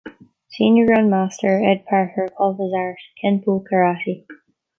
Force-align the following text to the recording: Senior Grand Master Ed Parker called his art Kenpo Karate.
Senior 0.49 0.87
Grand 0.87 1.11
Master 1.11 1.63
Ed 1.63 1.85
Parker 1.85 2.27
called 2.35 2.57
his 2.57 2.73
art 2.75 2.97
Kenpo 3.23 3.63
Karate. 3.71 4.25